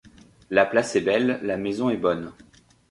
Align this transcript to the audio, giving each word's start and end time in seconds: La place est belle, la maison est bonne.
La 0.49 0.65
place 0.65 0.95
est 0.95 1.01
belle, 1.01 1.39
la 1.43 1.57
maison 1.57 1.91
est 1.91 1.97
bonne. 1.97 2.31